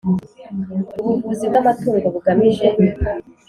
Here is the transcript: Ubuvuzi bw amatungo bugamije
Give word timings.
Ubuvuzi 1.01 1.43
bw 1.51 1.55
amatungo 1.61 2.05
bugamije 2.13 2.67